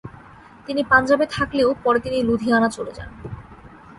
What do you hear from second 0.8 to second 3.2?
পাঞ্জাবে থাকলেও পরে তিনি লুধিয়ানা চলে যান।